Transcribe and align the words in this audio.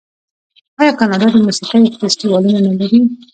آیا 0.79 0.93
کاناډا 0.99 1.27
د 1.33 1.35
موسیقۍ 1.45 1.83
فستیوالونه 1.99 2.59
نلري؟ 2.67 2.99